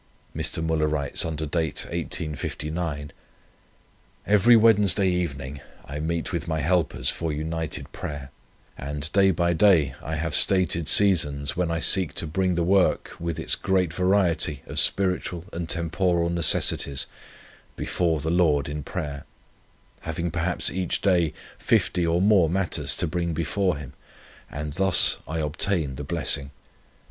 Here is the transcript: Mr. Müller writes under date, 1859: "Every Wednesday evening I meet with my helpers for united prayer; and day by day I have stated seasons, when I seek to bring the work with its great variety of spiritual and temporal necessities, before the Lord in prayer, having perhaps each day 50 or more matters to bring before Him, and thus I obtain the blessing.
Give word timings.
Mr. 0.35 0.65
Müller 0.65 0.91
writes 0.91 1.23
under 1.23 1.45
date, 1.45 1.85
1859: 1.85 3.11
"Every 4.25 4.55
Wednesday 4.55 5.07
evening 5.07 5.61
I 5.85 5.99
meet 5.99 6.33
with 6.33 6.47
my 6.47 6.61
helpers 6.61 7.11
for 7.11 7.31
united 7.31 7.91
prayer; 7.91 8.31
and 8.75 9.11
day 9.11 9.29
by 9.29 9.53
day 9.53 9.93
I 10.01 10.15
have 10.15 10.33
stated 10.33 10.87
seasons, 10.87 11.55
when 11.55 11.69
I 11.69 11.77
seek 11.77 12.15
to 12.15 12.25
bring 12.25 12.55
the 12.55 12.63
work 12.63 13.11
with 13.19 13.37
its 13.37 13.53
great 13.53 13.93
variety 13.93 14.63
of 14.65 14.79
spiritual 14.79 15.45
and 15.53 15.69
temporal 15.69 16.31
necessities, 16.31 17.05
before 17.75 18.21
the 18.21 18.31
Lord 18.31 18.67
in 18.67 18.81
prayer, 18.81 19.25
having 19.99 20.31
perhaps 20.31 20.71
each 20.71 21.01
day 21.01 21.31
50 21.59 22.07
or 22.07 22.19
more 22.23 22.49
matters 22.49 22.95
to 22.95 23.05
bring 23.05 23.33
before 23.33 23.77
Him, 23.77 23.93
and 24.49 24.73
thus 24.73 25.19
I 25.27 25.37
obtain 25.37 25.93
the 25.93 26.03
blessing. 26.03 26.49